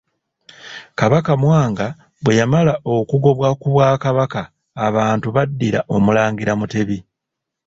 [0.97, 1.87] KABAKA Mwanga
[2.23, 4.41] bwe yamala okugobwa ku Bwakabaka
[4.87, 6.97] abantu baddira Omulangira Mutebi.